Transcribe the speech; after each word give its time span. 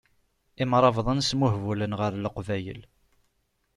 Imṛabḍen 0.63 1.19
smuhbulen 1.29 1.93
ɣer 1.99 2.13
leqbayel. 2.17 2.81